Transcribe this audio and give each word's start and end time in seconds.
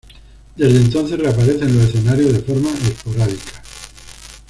Desde 0.55 0.77
entonces, 0.81 1.19
reaparece 1.19 1.63
en 1.63 1.77
los 1.77 1.87
escenarios 1.89 2.33
de 2.33 2.39
forma 2.39 2.71
esporádica. 2.71 3.61